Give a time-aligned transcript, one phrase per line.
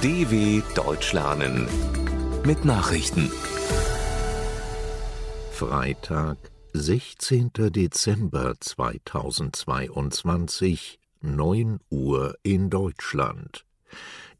[0.00, 1.66] DW Deutsch lernen
[2.46, 3.32] mit Nachrichten.
[5.50, 6.36] Freitag,
[6.72, 7.50] 16.
[7.72, 13.64] Dezember 2022, 9 Uhr in Deutschland.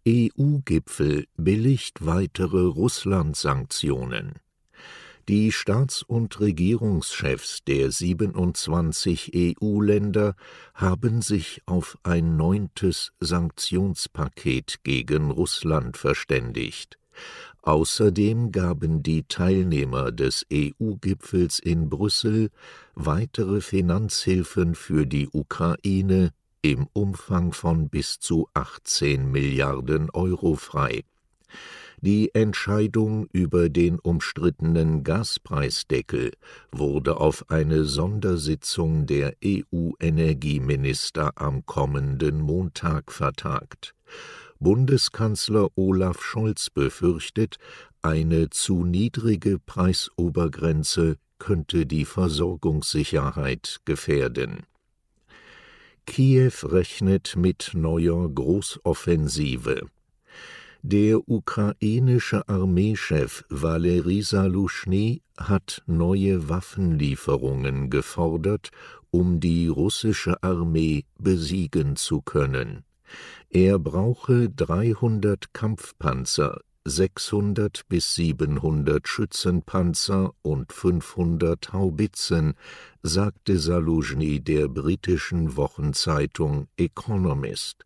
[0.07, 4.35] EU-Gipfel billigt weitere Russland-Sanktionen.
[5.29, 10.35] Die Staats- und Regierungschefs der 27 EU-Länder
[10.73, 16.99] haben sich auf ein neuntes Sanktionspaket gegen Russland verständigt.
[17.61, 22.49] Außerdem gaben die Teilnehmer des EU-Gipfels in Brüssel
[22.95, 26.31] weitere Finanzhilfen für die Ukraine
[26.63, 31.05] im Umfang von bis zu 18 Milliarden Euro frei.
[32.01, 36.31] Die Entscheidung über den umstrittenen Gaspreisdeckel
[36.71, 43.97] wurde auf eine Sondersitzung der EU-Energieminister am kommenden Montag vertagt.
[44.61, 47.57] Bundeskanzler Olaf Scholz befürchtet,
[48.01, 54.67] eine zu niedrige Preisobergrenze könnte die Versorgungssicherheit gefährden.
[56.07, 59.87] Kiew rechnet mit neuer Großoffensive.
[60.83, 68.71] Der ukrainische Armeechef Valery Saluschny hat neue Waffenlieferungen gefordert,
[69.11, 72.85] um die russische Armee besiegen zu können.
[73.51, 82.55] Er brauche 300 Kampfpanzer, 600 bis 700 Schützenpanzer und 500 Haubitzen,
[83.03, 87.85] sagte Saluschny der britischen Wochenzeitung Economist.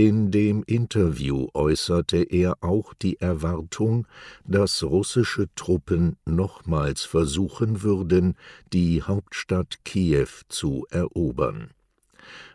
[0.00, 4.06] In dem Interview äußerte er auch die Erwartung,
[4.44, 8.36] dass russische Truppen nochmals versuchen würden,
[8.72, 11.72] die Hauptstadt Kiew zu erobern.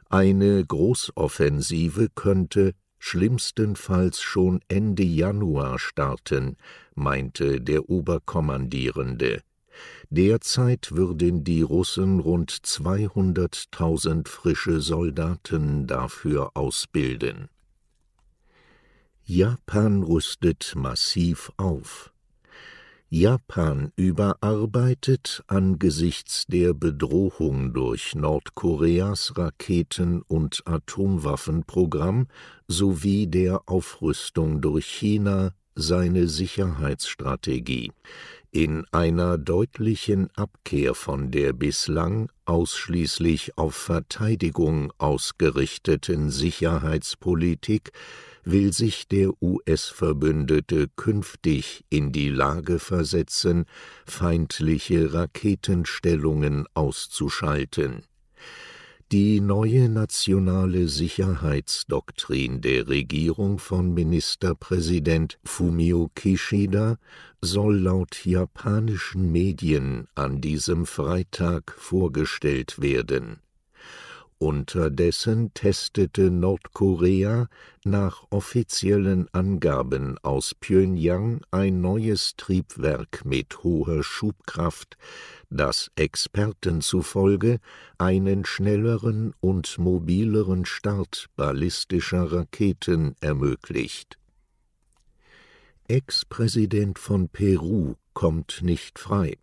[0.09, 6.55] Eine Großoffensive könnte schlimmstenfalls schon Ende Januar starten,
[6.95, 9.41] meinte der Oberkommandierende.
[10.09, 17.49] Derzeit würden die Russen rund 200.000 frische Soldaten dafür ausbilden.
[19.25, 22.13] Japan rüstet massiv auf.
[23.15, 32.27] Japan überarbeitet angesichts der Bedrohung durch Nordkoreas Raketen- und Atomwaffenprogramm
[32.67, 37.91] sowie der Aufrüstung durch China seine Sicherheitsstrategie.
[38.51, 47.91] In einer deutlichen Abkehr von der bislang ausschließlich auf Verteidigung ausgerichteten Sicherheitspolitik
[48.43, 53.65] will sich der US-Verbündete künftig in die Lage versetzen,
[54.05, 58.03] feindliche Raketenstellungen auszuschalten
[59.11, 66.97] die neue nationale Sicherheitsdoktrin der Regierung von Ministerpräsident Fumio Kishida
[67.39, 73.42] soll laut japanischen Medien an diesem Freitag vorgestellt werden.
[74.43, 77.47] Unterdessen testete Nordkorea
[77.85, 84.97] nach offiziellen Angaben aus Pyongyang ein neues Triebwerk mit hoher Schubkraft,
[85.49, 87.61] das Experten zufolge
[87.97, 94.17] einen schnelleren und mobileren Start ballistischer Raketen ermöglicht.
[95.87, 99.37] Ex-Präsident von Peru kommt nicht frei.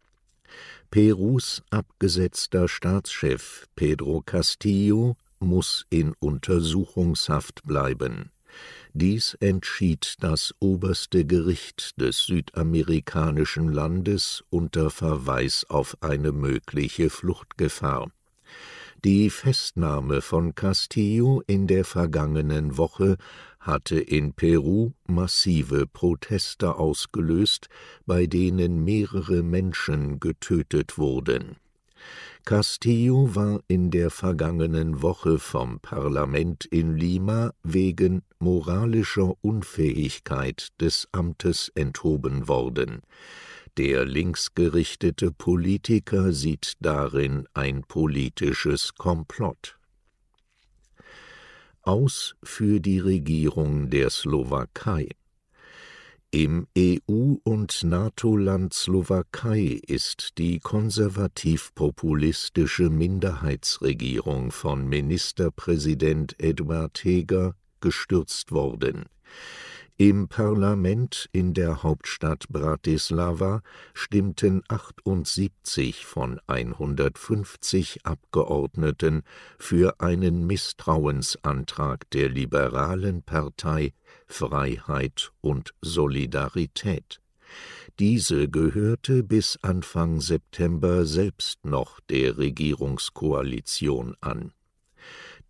[0.90, 8.32] Perus abgesetzter Staatschef Pedro Castillo muss in Untersuchungshaft bleiben.
[8.92, 18.10] Dies entschied das oberste Gericht des südamerikanischen Landes unter Verweis auf eine mögliche Fluchtgefahr.
[19.04, 23.16] Die Festnahme von Castillo in der vergangenen Woche
[23.58, 27.68] hatte in Peru massive Proteste ausgelöst,
[28.04, 31.56] bei denen mehrere Menschen getötet wurden
[32.44, 41.70] Castillo war in der vergangenen Woche vom Parlament in Lima wegen moralischer Unfähigkeit des Amtes
[41.74, 43.02] enthoben worden.
[43.76, 49.78] Der linksgerichtete Politiker sieht darin ein politisches Komplott.
[51.82, 55.08] Aus für die Regierung der Slowakei
[56.32, 69.06] im EU- und NATO-Land Slowakei ist die konservativ-populistische Minderheitsregierung von Ministerpräsident Eduard Heger gestürzt worden.
[69.96, 79.22] Im Parlament in der Hauptstadt Bratislava stimmten 78 von 150 Abgeordneten
[79.58, 83.92] für einen Misstrauensantrag der liberalen Partei
[84.26, 87.20] Freiheit und Solidarität.
[87.98, 94.52] Diese gehörte bis Anfang September selbst noch der Regierungskoalition an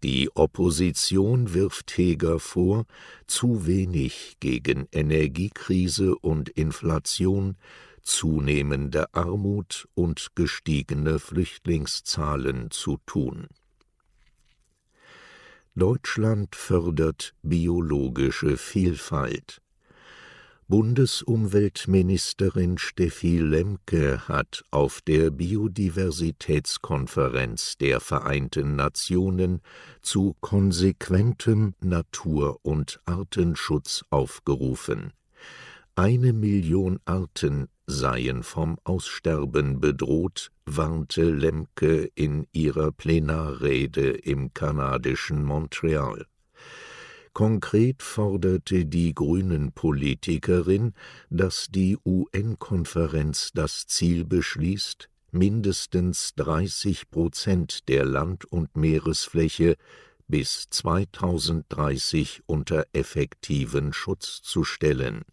[0.02, 2.86] die Opposition wirft Heger vor,
[3.26, 7.56] zu wenig gegen Energiekrise und Inflation,
[8.02, 13.48] zunehmende Armut und gestiegene Flüchtlingszahlen zu tun.
[15.74, 19.60] Deutschland fördert biologische Vielfalt
[20.70, 29.62] Bundesumweltministerin Steffi Lemke hat auf der Biodiversitätskonferenz der Vereinten Nationen
[30.00, 35.12] zu konsequentem Natur- und Artenschutz aufgerufen.
[35.96, 46.26] Eine Million Arten seien vom Aussterben bedroht, warnte Lemke in ihrer Plenarrede im kanadischen Montreal.
[47.32, 50.94] Konkret forderte die Grünen-Politikerin,
[51.30, 59.76] dass die UN-Konferenz das Ziel beschließt, mindestens 30 Prozent der Land- und Meeresfläche
[60.26, 65.24] bis 2030 unter effektiven Schutz zu stellen